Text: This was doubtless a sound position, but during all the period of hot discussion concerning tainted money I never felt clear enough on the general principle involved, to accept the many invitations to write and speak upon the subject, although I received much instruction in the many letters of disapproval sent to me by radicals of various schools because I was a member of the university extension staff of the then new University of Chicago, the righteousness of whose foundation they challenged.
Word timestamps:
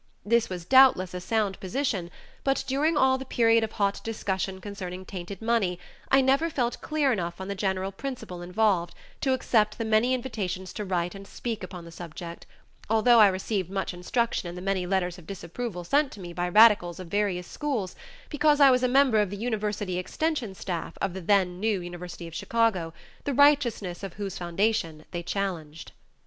This 0.25 0.49
was 0.49 0.65
doubtless 0.65 1.13
a 1.13 1.21
sound 1.21 1.59
position, 1.59 2.09
but 2.43 2.63
during 2.65 2.97
all 2.97 3.19
the 3.19 3.23
period 3.23 3.63
of 3.63 3.73
hot 3.73 4.01
discussion 4.03 4.59
concerning 4.59 5.05
tainted 5.05 5.43
money 5.43 5.77
I 6.09 6.21
never 6.21 6.49
felt 6.49 6.81
clear 6.81 7.13
enough 7.13 7.39
on 7.39 7.49
the 7.49 7.53
general 7.53 7.91
principle 7.91 8.41
involved, 8.41 8.95
to 9.19 9.33
accept 9.33 9.77
the 9.77 9.85
many 9.85 10.15
invitations 10.15 10.73
to 10.73 10.85
write 10.85 11.13
and 11.13 11.27
speak 11.27 11.61
upon 11.63 11.85
the 11.85 11.91
subject, 11.91 12.47
although 12.89 13.19
I 13.19 13.27
received 13.27 13.69
much 13.69 13.93
instruction 13.93 14.49
in 14.49 14.55
the 14.55 14.59
many 14.59 14.87
letters 14.87 15.19
of 15.19 15.27
disapproval 15.27 15.83
sent 15.83 16.11
to 16.13 16.19
me 16.19 16.33
by 16.33 16.49
radicals 16.49 16.99
of 16.99 17.09
various 17.09 17.45
schools 17.45 17.95
because 18.27 18.59
I 18.59 18.71
was 18.71 18.81
a 18.81 18.87
member 18.87 19.19
of 19.21 19.29
the 19.29 19.37
university 19.37 19.99
extension 19.99 20.55
staff 20.55 20.97
of 20.99 21.13
the 21.13 21.21
then 21.21 21.59
new 21.59 21.79
University 21.79 22.27
of 22.27 22.33
Chicago, 22.33 22.91
the 23.25 23.35
righteousness 23.35 24.01
of 24.01 24.13
whose 24.15 24.35
foundation 24.35 25.05
they 25.11 25.21
challenged. 25.21 25.91